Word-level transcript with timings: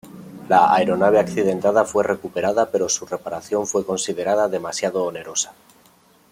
La 0.49 0.73
aeronave 0.73 1.19
accidentada 1.19 1.85
fue 1.85 2.03
recuperada 2.03 2.71
pero 2.71 2.89
su 2.89 3.05
reparación 3.05 3.67
fue 3.67 3.85
considerada 3.85 4.47
demasiado 4.47 5.03
onerosa. 5.03 5.53